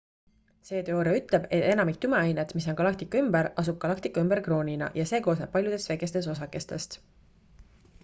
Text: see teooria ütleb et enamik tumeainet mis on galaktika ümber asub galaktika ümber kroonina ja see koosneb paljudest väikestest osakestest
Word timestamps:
see 0.69 0.79
teooria 0.85 1.11
ütleb 1.19 1.43
et 1.57 1.65
enamik 1.73 1.99
tumeainet 2.05 2.55
mis 2.59 2.67
on 2.73 2.79
galaktika 2.81 3.21
ümber 3.25 3.51
asub 3.65 3.79
galaktika 3.87 4.25
ümber 4.27 4.43
kroonina 4.51 4.91
ja 5.03 5.09
see 5.13 5.23
koosneb 5.31 5.57
paljudest 5.59 5.95
väikestest 5.95 6.37
osakestest 6.39 7.03